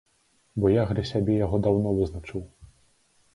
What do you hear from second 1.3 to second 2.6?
яго даўно вызначыў.